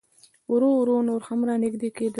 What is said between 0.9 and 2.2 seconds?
نور هم را نږدې کېده.